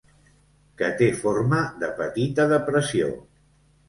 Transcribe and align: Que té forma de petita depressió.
Que 0.81 0.87
té 1.01 1.09
forma 1.19 1.59
de 1.83 1.89
petita 1.99 2.47
depressió. 2.53 3.11